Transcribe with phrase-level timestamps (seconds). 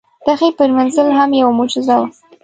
[0.23, 2.07] د هغې پرېمنځل هم یوه معجزه وه.